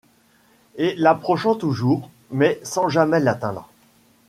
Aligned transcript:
Et 0.77 0.95
l’approchant 0.97 1.53
toujours, 1.53 2.09
mais 2.31 2.59
sans 2.63 2.89
jamais 2.89 3.19
l’atteindre 3.19 3.69